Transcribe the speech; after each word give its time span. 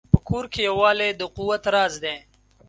په 0.13 0.17
کور 0.27 0.45
کې 0.53 0.61
یووالی 0.67 1.09
د 1.19 1.21
قوت 1.35 1.63
راز 1.73 1.93
دی. 2.03 2.17